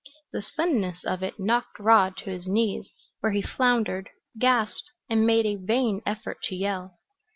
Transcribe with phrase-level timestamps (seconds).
[0.31, 5.45] The suddenness of it knocked Rod to his knees, where he floundered, gasped and made
[5.45, 6.97] a vain effort to yell.